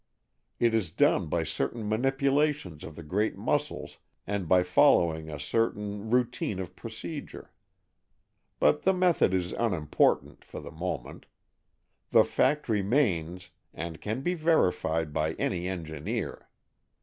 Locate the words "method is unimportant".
8.93-10.43